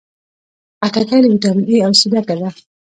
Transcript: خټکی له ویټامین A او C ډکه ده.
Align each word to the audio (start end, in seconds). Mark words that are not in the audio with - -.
خټکی 0.87 1.17
له 1.23 1.27
ویټامین 1.31 1.65
A 1.73 1.75
او 1.85 1.91
C 1.99 2.01
ډکه 2.11 2.35
ده. 2.39 2.49